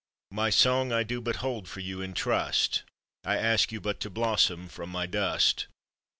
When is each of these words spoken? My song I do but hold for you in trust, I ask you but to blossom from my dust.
My 0.31 0.49
song 0.49 0.91
I 0.91 1.03
do 1.03 1.21
but 1.21 1.35
hold 1.45 1.67
for 1.69 1.79
you 1.79 2.01
in 2.01 2.15
trust, 2.15 2.81
I 3.23 3.37
ask 3.37 3.71
you 3.71 3.79
but 3.79 3.99
to 3.99 4.09
blossom 4.09 4.67
from 4.67 4.89
my 4.89 5.05
dust. 5.05 5.67